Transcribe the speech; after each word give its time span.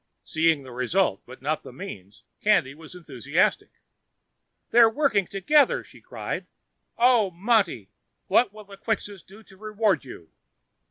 Seeing 0.23 0.63
the 0.63 0.71
result, 0.71 1.21
but 1.27 1.43
not 1.43 1.61
the 1.61 1.71
means, 1.71 2.23
Candy 2.43 2.73
was 2.73 2.95
enthusiastic. 2.95 3.69
"They're 4.71 4.89
working 4.89 5.27
together!" 5.27 5.83
she 5.83 6.01
cried. 6.01 6.47
"Oh, 6.97 7.29
Monty, 7.29 7.91
what 8.25 8.51
will 8.51 8.63
the 8.63 8.77
Quxas 8.77 9.23
do 9.23 9.43
to 9.43 9.57
reward 9.57 10.03
you?" 10.03 10.31